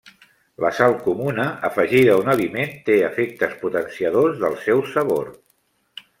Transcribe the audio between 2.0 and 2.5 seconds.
a un